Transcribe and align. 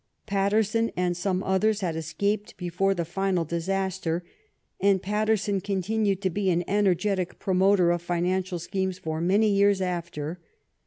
Paterson 0.25 0.89
and 0.97 1.15
some 1.15 1.43
others 1.43 1.81
had 1.81 1.95
escaped 1.95 2.57
before 2.57 2.95
the 2.95 3.05
final 3.05 3.45
disaster, 3.45 4.23
and 4.79 4.99
Paterson 4.99 5.61
continued 5.61 6.23
to 6.23 6.31
be 6.31 6.49
an 6.49 6.63
energetic 6.67 7.37
promoter 7.37 7.91
of 7.91 8.01
financial 8.01 8.57
schemes 8.57 8.97
for 8.97 9.21
many 9.21 9.47
years 9.49 9.79
after. 9.79 10.39